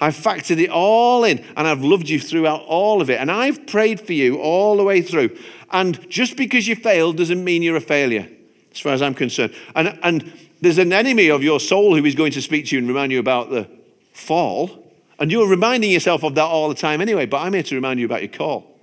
[0.00, 3.20] I've factored it all in and I've loved you throughout all of it.
[3.20, 5.36] And I've prayed for you all the way through.
[5.70, 8.28] And just because you failed doesn't mean you're a failure,
[8.72, 9.54] as far as I'm concerned.
[9.74, 12.80] And, and there's an enemy of your soul who is going to speak to you
[12.80, 13.68] and remind you about the
[14.12, 14.86] fall.
[15.18, 18.00] And you're reminding yourself of that all the time anyway, but I'm here to remind
[18.00, 18.78] you about your call.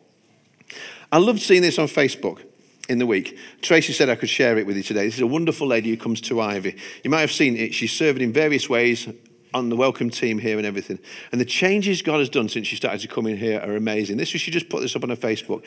[1.11, 2.43] I loved seeing this on Facebook
[2.89, 3.37] in the week.
[3.61, 5.05] Tracy said I could share it with you today.
[5.05, 6.75] This is a wonderful lady who comes to Ivy.
[7.03, 7.73] You might have seen it.
[7.73, 9.07] She's serving in various ways
[9.53, 10.99] on the welcome team here and everything.
[11.31, 14.17] And the changes God has done since she started to come in here are amazing.
[14.17, 15.63] This she just put this up on her Facebook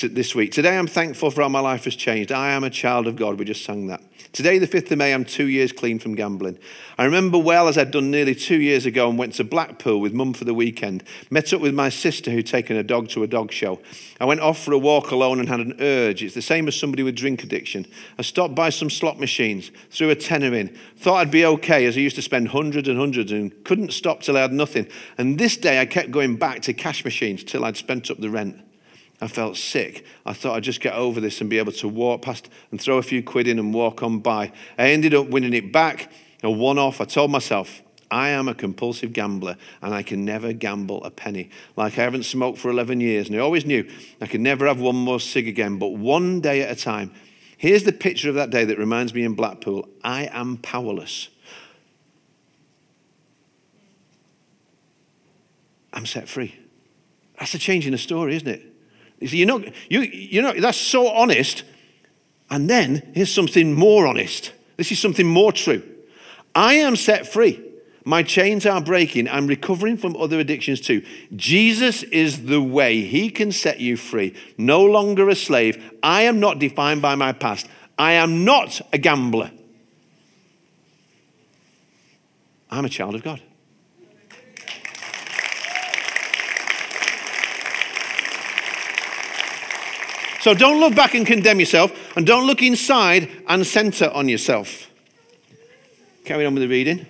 [0.00, 0.52] this week.
[0.52, 2.30] Today I'm thankful for how my life has changed.
[2.30, 3.38] I am a child of God.
[3.38, 4.00] We just sang that.
[4.32, 6.58] Today, the 5th of May, I'm two years clean from gambling.
[6.98, 10.12] I remember well as I'd done nearly two years ago and went to Blackpool with
[10.12, 11.02] mum for the weekend.
[11.30, 13.80] Met up with my sister who'd taken a dog to a dog show.
[14.20, 16.22] I went off for a walk alone and had an urge.
[16.22, 17.86] It's the same as somebody with drink addiction.
[18.18, 21.96] I stopped by some slot machines, threw a tenner in, thought I'd be okay as
[21.96, 24.88] I used to spend hundreds and hundreds and couldn't stop till I had nothing.
[25.16, 28.30] And this day I kept going back to cash machines till I'd spent up the
[28.30, 28.67] rent.
[29.20, 30.04] I felt sick.
[30.24, 32.98] I thought I'd just get over this and be able to walk past and throw
[32.98, 34.52] a few quid in and walk on by.
[34.78, 36.10] I ended up winning it back,
[36.42, 37.00] a one off.
[37.00, 41.50] I told myself, I am a compulsive gambler and I can never gamble a penny.
[41.76, 43.88] Like I haven't smoked for 11 years and I always knew
[44.20, 47.12] I could never have one more cig again, but one day at a time.
[47.56, 51.28] Here's the picture of that day that reminds me in Blackpool I am powerless.
[55.92, 56.54] I'm set free.
[57.38, 58.62] That's a change in the story, isn't it?
[59.20, 61.64] You see, you're not, you, you're not, that's so honest.
[62.50, 64.52] And then here's something more honest.
[64.76, 65.82] This is something more true.
[66.54, 67.64] I am set free.
[68.04, 69.28] My chains are breaking.
[69.28, 71.04] I'm recovering from other addictions too.
[71.36, 73.02] Jesus is the way.
[73.02, 74.34] He can set you free.
[74.56, 75.92] No longer a slave.
[76.02, 77.68] I am not defined by my past.
[77.98, 79.50] I am not a gambler.
[82.70, 83.42] I'm a child of God.
[90.40, 94.88] So don't look back and condemn yourself, and don't look inside and center on yourself.
[96.24, 97.06] Carry on with the reading.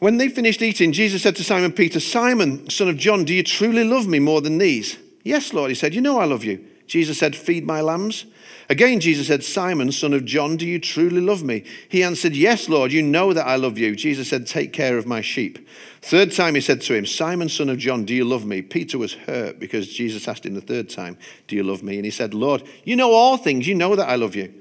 [0.00, 3.42] When they finished eating, Jesus said to Simon Peter, Simon, son of John, do you
[3.42, 4.96] truly love me more than these?
[5.22, 6.64] Yes, Lord, he said, You know I love you.
[6.90, 8.26] Jesus said, Feed my lambs.
[8.68, 11.62] Again, Jesus said, Simon, son of John, do you truly love me?
[11.88, 13.94] He answered, Yes, Lord, you know that I love you.
[13.94, 15.68] Jesus said, Take care of my sheep.
[16.02, 18.60] Third time he said to him, Simon, son of John, do you love me?
[18.60, 21.94] Peter was hurt because Jesus asked him the third time, Do you love me?
[21.94, 23.68] And he said, Lord, you know all things.
[23.68, 24.52] You know that I love you.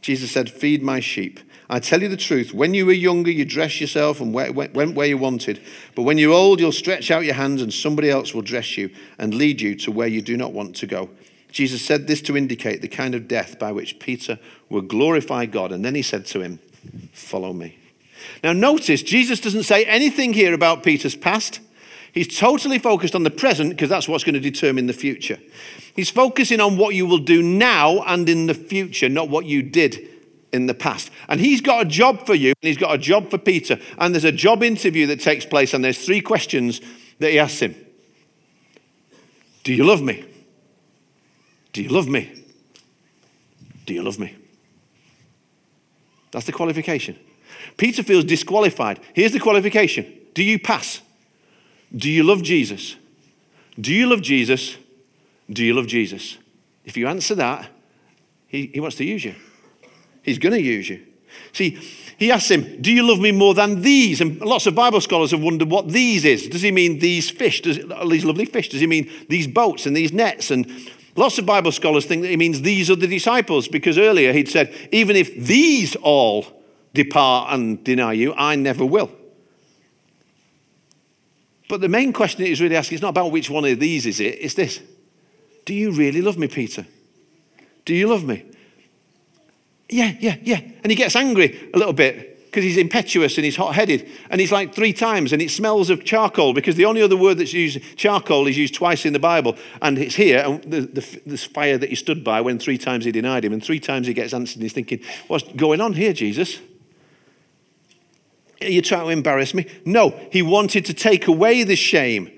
[0.00, 1.38] Jesus said, Feed my sheep.
[1.68, 5.06] I tell you the truth, when you were younger, you dressed yourself and went where
[5.06, 5.62] you wanted.
[5.94, 8.88] But when you're old, you'll stretch out your hands and somebody else will dress you
[9.18, 11.10] and lead you to where you do not want to go.
[11.54, 14.40] Jesus said this to indicate the kind of death by which Peter
[14.70, 15.70] would glorify God.
[15.70, 16.58] And then he said to him,
[17.12, 17.78] Follow me.
[18.42, 21.60] Now, notice Jesus doesn't say anything here about Peter's past.
[22.12, 25.38] He's totally focused on the present because that's what's going to determine the future.
[25.94, 29.62] He's focusing on what you will do now and in the future, not what you
[29.62, 30.08] did
[30.52, 31.12] in the past.
[31.28, 33.78] And he's got a job for you, and he's got a job for Peter.
[33.98, 36.80] And there's a job interview that takes place, and there's three questions
[37.20, 37.76] that he asks him,
[39.62, 40.24] Do you love me?
[41.74, 42.32] Do you love me?
[43.84, 44.34] Do you love me?
[46.30, 47.18] That's the qualification.
[47.76, 49.00] Peter feels disqualified.
[49.12, 51.02] Here's the qualification Do you pass?
[51.94, 52.96] Do you love Jesus?
[53.78, 54.78] Do you love Jesus?
[55.50, 56.38] Do you love Jesus?
[56.84, 57.68] If you answer that,
[58.46, 59.34] he, he wants to use you.
[60.22, 61.04] He's going to use you.
[61.52, 61.78] See,
[62.18, 64.20] he asks him, Do you love me more than these?
[64.20, 66.48] And lots of Bible scholars have wondered what these is.
[66.48, 67.62] Does he mean these fish?
[67.62, 68.68] Does, these lovely fish?
[68.68, 70.52] Does he mean these boats and these nets?
[70.52, 70.70] And
[71.16, 74.48] lots of Bible scholars think that he means these are the disciples because earlier he'd
[74.48, 76.46] said, Even if these all
[76.92, 79.10] depart and deny you, I never will.
[81.68, 84.20] But the main question he's really asking is not about which one of these is
[84.20, 84.80] it, it's this
[85.64, 86.86] Do you really love me, Peter?
[87.84, 88.44] Do you love me?
[89.88, 90.60] Yeah, yeah, yeah.
[90.82, 94.08] And he gets angry a little bit because he's impetuous and he's hot headed.
[94.30, 97.38] And he's like three times and it smells of charcoal because the only other word
[97.38, 99.56] that's used, charcoal, is used twice in the Bible.
[99.82, 103.06] And it's here, and the, the, this fire that he stood by when three times
[103.06, 103.52] he denied him.
[103.52, 106.60] And three times he gets answered and he's thinking, What's going on here, Jesus?
[108.62, 109.66] Are you trying to embarrass me?
[109.84, 112.30] No, he wanted to take away the shame.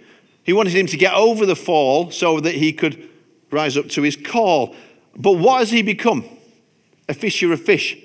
[0.44, 3.06] He wanted him to get over the fall so that he could
[3.50, 4.74] rise up to his call.
[5.14, 6.24] But what has he become?
[7.06, 7.98] A fisher of fish.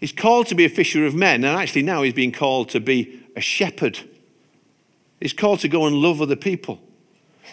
[0.00, 2.80] He's called to be a fisher of men, and actually now he's being called to
[2.80, 4.00] be a shepherd.
[5.20, 6.80] He's called to go and love other people.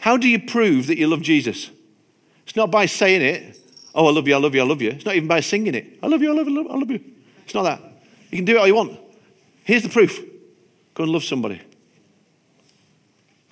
[0.01, 1.69] How do you prove that you love Jesus?
[2.45, 3.59] It's not by saying it,
[3.93, 4.91] oh, I love you, I love you, I love you.
[4.91, 7.03] It's not even by singing it, I love you, I love you, I love you.
[7.43, 7.81] It's not that.
[8.31, 8.97] You can do it all you want.
[9.65, 10.19] Here's the proof
[10.93, 11.63] go and love somebody, go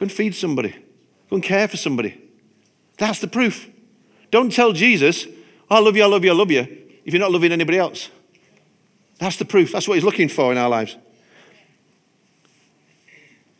[0.03, 0.69] and feed somebody,
[1.29, 2.21] go and care for somebody.
[2.97, 3.69] That's the proof.
[4.31, 5.27] Don't tell Jesus,
[5.69, 6.61] I love you, I love you, I love you,
[7.03, 8.09] if you're not loving anybody else.
[9.19, 9.71] That's the proof.
[9.71, 10.97] That's what he's looking for in our lives.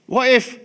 [0.05, 0.59] What if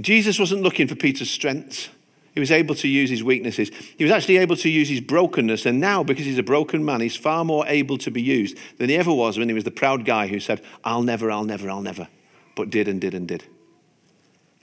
[0.00, 1.88] Jesus wasn't looking for Peter's strengths?
[2.34, 3.70] He was able to use his weaknesses.
[3.98, 5.66] He was actually able to use his brokenness.
[5.66, 8.88] And now, because he's a broken man, he's far more able to be used than
[8.88, 11.68] he ever was when he was the proud guy who said, I'll never, I'll never,
[11.68, 12.08] I'll never,
[12.56, 13.44] but did and did and did.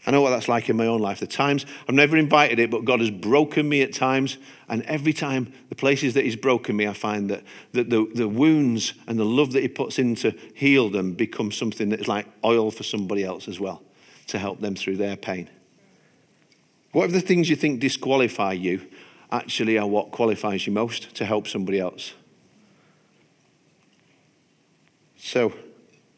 [0.06, 1.20] I know what that's like in my own life.
[1.20, 4.38] The times I've never invited it, but God has broken me at times.
[4.70, 8.28] And every time, the places that He's broken me, I find that, that the, the
[8.28, 12.08] wounds and the love that He puts in to heal them become something that is
[12.08, 13.84] like oil for somebody else as well
[14.28, 15.50] to help them through their pain.
[16.92, 18.88] What if the things you think disqualify you
[19.32, 22.14] actually are what qualifies you most to help somebody else?
[25.18, 25.54] So,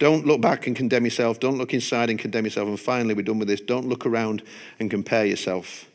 [0.01, 1.39] don't look back and condemn yourself.
[1.39, 2.67] Don't look inside and condemn yourself.
[2.67, 3.61] And finally, we're done with this.
[3.61, 4.41] Don't look around
[4.79, 5.85] and compare yourself.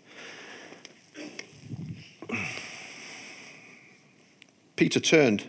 [4.77, 5.49] Peter turned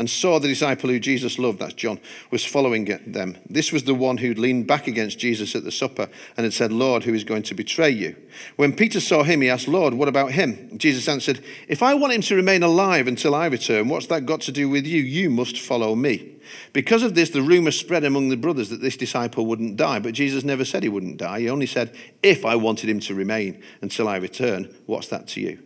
[0.00, 3.36] and saw the disciple who Jesus loved, that's John, was following them.
[3.50, 6.08] This was the one who'd leaned back against Jesus at the supper
[6.38, 8.16] and had said, Lord, who is going to betray you?
[8.56, 10.78] When Peter saw him, he asked, Lord, what about him?
[10.78, 14.40] Jesus answered, If I want him to remain alive until I return, what's that got
[14.42, 15.02] to do with you?
[15.02, 16.36] You must follow me.
[16.72, 20.14] Because of this, the rumor spread among the brothers that this disciple wouldn't die, but
[20.14, 21.40] Jesus never said he wouldn't die.
[21.40, 25.42] He only said, If I wanted him to remain until I return, what's that to
[25.42, 25.58] you?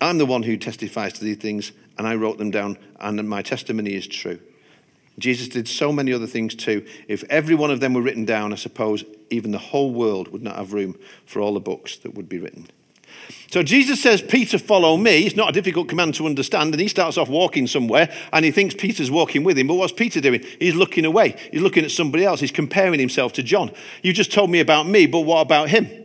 [0.00, 3.42] I'm the one who testifies to these things, and I wrote them down, and my
[3.42, 4.40] testimony is true.
[5.18, 6.84] Jesus did so many other things too.
[7.06, 10.42] If every one of them were written down, I suppose even the whole world would
[10.42, 12.68] not have room for all the books that would be written.
[13.50, 15.24] So Jesus says, Peter, follow me.
[15.24, 16.74] It's not a difficult command to understand.
[16.74, 19.68] And he starts off walking somewhere and he thinks Peter's walking with him.
[19.68, 20.44] But what's Peter doing?
[20.58, 21.36] He's looking away.
[21.52, 22.40] He's looking at somebody else.
[22.40, 23.70] He's comparing himself to John.
[24.02, 26.03] You just told me about me, but what about him?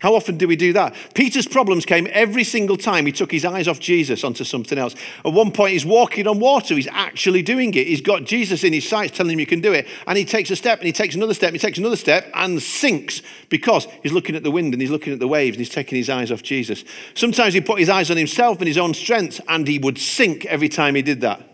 [0.00, 0.94] How often do we do that?
[1.14, 4.94] Peter's problems came every single time he took his eyes off Jesus onto something else.
[5.24, 6.74] At one point, he's walking on water.
[6.74, 7.86] He's actually doing it.
[7.86, 9.86] He's got Jesus in his sights telling him you can do it.
[10.06, 12.30] And he takes a step and he takes another step and he takes another step
[12.34, 15.64] and sinks because he's looking at the wind and he's looking at the waves and
[15.64, 16.82] he's taking his eyes off Jesus.
[17.14, 20.46] Sometimes he put his eyes on himself and his own strength and he would sink
[20.46, 21.46] every time he did that.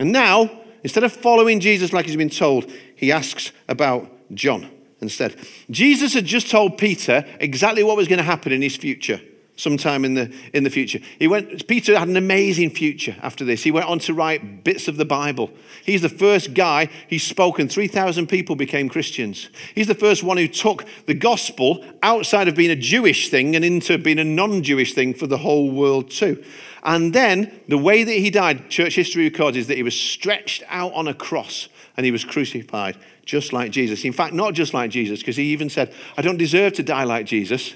[0.00, 0.50] And now,
[0.82, 4.68] instead of following Jesus like he's been told, he asks about John
[5.02, 5.36] instead.
[5.70, 9.20] Jesus had just told Peter exactly what was going to happen in his future
[9.56, 10.98] sometime in the in the future.
[11.18, 13.62] He went Peter had an amazing future after this.
[13.62, 15.50] He went on to write bits of the Bible.
[15.84, 19.50] He's the first guy he's spoken 3000 people became Christians.
[19.74, 23.64] He's the first one who took the gospel outside of being a Jewish thing and
[23.64, 26.42] into being a non-Jewish thing for the whole world too.
[26.84, 30.64] And then the way that he died, church history records is that he was stretched
[30.68, 34.04] out on a cross and he was crucified just like Jesus.
[34.04, 37.04] In fact, not just like Jesus, because he even said, I don't deserve to die
[37.04, 37.74] like Jesus.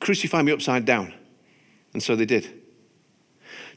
[0.00, 1.14] Crucify me upside down.
[1.92, 2.60] And so they did.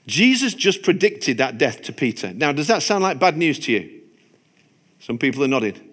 [0.08, 2.34] Jesus just predicted that death to Peter.
[2.34, 4.02] Now, does that sound like bad news to you?
[5.00, 5.80] Some people are nodding.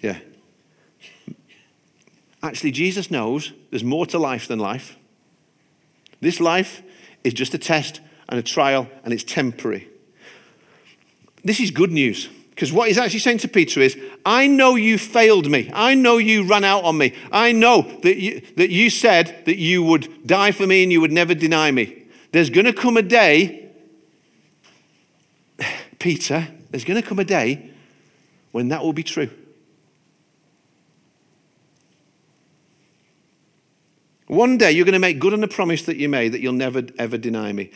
[0.00, 0.18] Yeah.
[2.42, 4.96] Actually, Jesus knows there's more to life than life.
[6.20, 6.82] This life
[7.22, 9.88] is just a test and a trial, and it's temporary.
[11.44, 14.98] This is good news because what he's actually saying to Peter is, I know you
[14.98, 15.70] failed me.
[15.72, 17.14] I know you ran out on me.
[17.32, 21.00] I know that you, that you said that you would die for me and you
[21.00, 22.04] would never deny me.
[22.32, 23.70] There's going to come a day,
[25.98, 27.70] Peter, there's going to come a day
[28.52, 29.30] when that will be true.
[34.26, 36.52] One day you're going to make good on the promise that you made that you'll
[36.52, 37.70] never, ever deny me.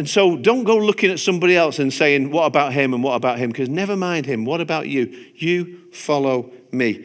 [0.00, 3.16] And so don't go looking at somebody else and saying, What about him and what
[3.16, 3.50] about him?
[3.50, 4.46] Because never mind him.
[4.46, 5.26] What about you?
[5.34, 7.04] You follow me.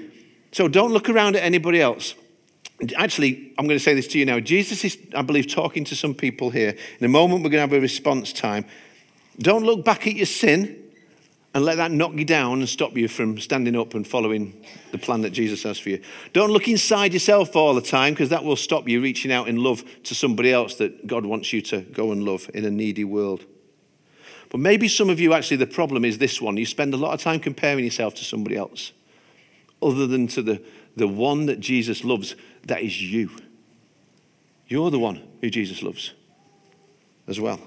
[0.53, 2.15] So don't look around at anybody else.
[2.95, 4.39] Actually, I'm going to say this to you now.
[4.39, 6.73] Jesus is, I believe, talking to some people here.
[6.99, 8.63] In a moment, we're going to have a response time.
[9.39, 10.81] Don't look back at your sin
[11.55, 14.97] and let that knock you down and stop you from standing up and following the
[14.97, 16.01] plan that Jesus has for you.
[16.33, 19.63] Don't look inside yourself all the time because that will stop you reaching out in
[19.63, 23.05] love to somebody else that God wants you to go and love in a needy
[23.05, 23.45] world.
[24.49, 26.57] But maybe some of you actually, the problem is this one.
[26.57, 28.91] You spend a lot of time comparing yourself to somebody else
[29.81, 30.61] other than to the,
[30.97, 32.35] the one that Jesus loves,
[32.65, 33.29] that is you.
[34.67, 36.11] You're the one who Jesus loves
[37.29, 37.61] as well.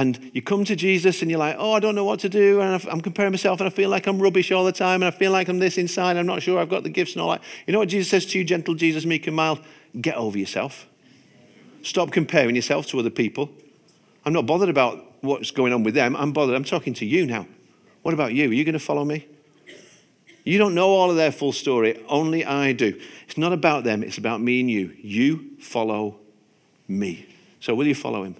[0.00, 2.62] And you come to Jesus and you're like, oh, I don't know what to do.
[2.62, 5.02] And I'm comparing myself and I feel like I'm rubbish all the time.
[5.02, 6.16] And I feel like I'm this inside.
[6.16, 7.42] I'm not sure I've got the gifts and all that.
[7.66, 9.60] You know what Jesus says to you, gentle Jesus, meek and mild?
[10.00, 10.86] Get over yourself.
[11.82, 13.50] Stop comparing yourself to other people.
[14.24, 16.16] I'm not bothered about what's going on with them.
[16.16, 16.56] I'm bothered.
[16.56, 17.46] I'm talking to you now.
[18.00, 18.48] What about you?
[18.48, 19.28] Are you going to follow me?
[20.44, 22.02] You don't know all of their full story.
[22.08, 22.98] Only I do.
[23.28, 24.02] It's not about them.
[24.02, 24.96] It's about me and you.
[25.02, 26.20] You follow
[26.88, 27.26] me.
[27.60, 28.36] So will you follow him?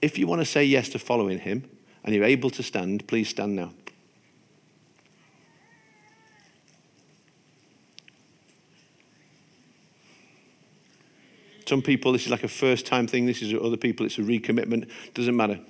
[0.00, 1.68] If you want to say yes to following him
[2.04, 3.72] and you're able to stand, please stand now.
[11.66, 13.26] Some people, this is like a first time thing.
[13.26, 14.88] This is other people, it's a recommitment.
[15.12, 15.60] Doesn't matter.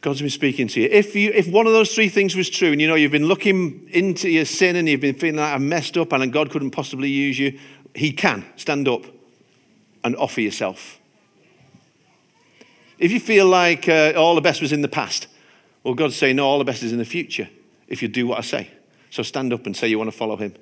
[0.00, 0.88] God's been speaking to you.
[0.90, 1.30] If, you.
[1.32, 4.30] if one of those three things was true, and you know you've been looking into
[4.30, 7.38] your sin and you've been feeling like I've messed up and God couldn't possibly use
[7.38, 7.58] you,
[7.94, 9.04] He can stand up
[10.02, 10.99] and offer yourself.
[13.00, 15.26] If you feel like uh, all the best was in the past,
[15.82, 17.48] well, God's saying, no, all the best is in the future
[17.88, 18.70] if you do what I say.
[19.08, 20.54] So stand up and say you want to follow him.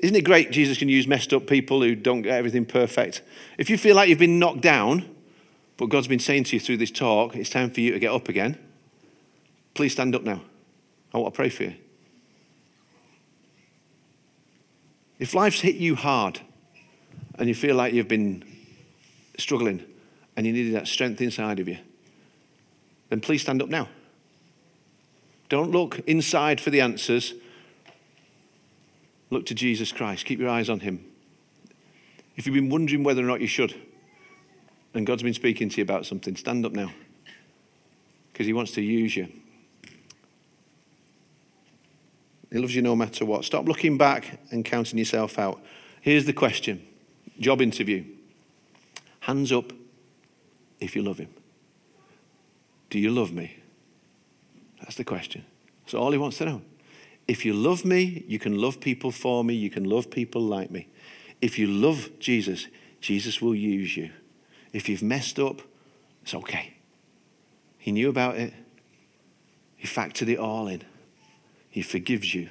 [0.00, 3.22] Isn't it great Jesus can use messed up people who don't get everything perfect?
[3.56, 5.08] If you feel like you've been knocked down,
[5.78, 8.12] but God's been saying to you through this talk, it's time for you to get
[8.12, 8.58] up again,
[9.72, 10.42] please stand up now.
[11.14, 11.74] I want to pray for you.
[15.18, 16.40] If life's hit you hard
[17.38, 18.44] and you feel like you've been
[19.38, 19.82] struggling,
[20.36, 21.78] and you needed that strength inside of you,
[23.08, 23.88] then please stand up now.
[25.48, 27.34] Don't look inside for the answers.
[29.30, 30.26] Look to Jesus Christ.
[30.26, 31.04] Keep your eyes on Him.
[32.36, 33.74] If you've been wondering whether or not you should,
[34.92, 36.90] and God's been speaking to you about something, stand up now.
[38.32, 39.28] Because He wants to use you.
[42.52, 43.44] He loves you no matter what.
[43.44, 45.60] Stop looking back and counting yourself out.
[46.00, 46.86] Here's the question
[47.38, 48.04] job interview.
[49.20, 49.72] Hands up
[50.80, 51.30] if you love him.
[52.90, 53.58] Do you love me?
[54.80, 55.44] That's the question.
[55.84, 56.62] That's all he wants to know.
[57.26, 60.70] If you love me, you can love people for me, you can love people like
[60.70, 60.88] me.
[61.40, 62.68] If you love Jesus,
[63.00, 64.10] Jesus will use you.
[64.72, 65.62] If you've messed up,
[66.22, 66.74] it's okay.
[67.78, 68.52] He knew about it,
[69.76, 70.82] He factored it all in.
[71.68, 72.48] He forgives you.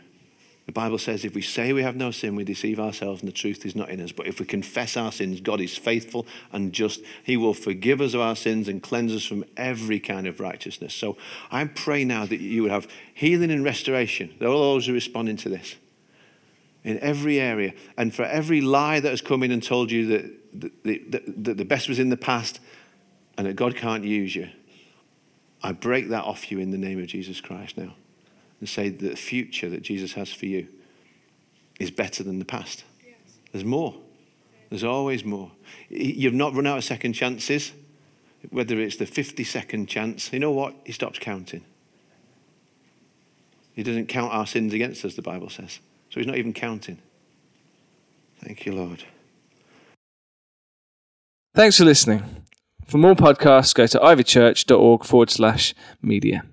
[0.65, 3.35] The Bible says if we say we have no sin, we deceive ourselves and the
[3.35, 4.11] truth is not in us.
[4.11, 7.01] But if we confess our sins, God is faithful and just.
[7.23, 10.93] He will forgive us of our sins and cleanse us from every kind of righteousness.
[10.95, 11.17] So
[11.51, 14.33] I pray now that you would have healing and restoration.
[14.39, 15.75] There are those who are responding to this
[16.83, 17.73] in every area.
[17.95, 21.57] And for every lie that has come in and told you that the, that, that
[21.57, 22.59] the best was in the past
[23.37, 24.49] and that God can't use you,
[25.61, 27.93] I break that off you in the name of Jesus Christ now
[28.59, 30.67] and say the future that Jesus has for you
[31.79, 32.83] is better than the past.
[33.51, 33.95] There's more.
[34.69, 35.51] There's always more.
[35.89, 37.71] You've not run out of second chances,
[38.49, 40.31] whether it's the 50 second chance.
[40.33, 40.75] You know what?
[40.85, 41.63] He stops counting.
[43.73, 45.79] He doesn't count our sins against us, the Bible says.
[46.09, 46.99] So he's not even counting.
[48.41, 49.03] Thank you, Lord.
[51.53, 52.23] Thanks for listening.
[52.85, 56.45] For more podcasts, go to ivychurch.org forward slash media.